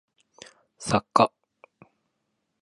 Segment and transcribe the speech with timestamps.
[0.79, 1.31] 作家